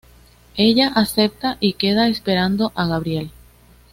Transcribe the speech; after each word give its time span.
Ella 0.57 0.87
acepta 0.95 1.57
y 1.59 1.73
queda 1.73 2.07
esperando 2.07 2.71
a 2.73 2.87
Gabriel. 2.87 3.29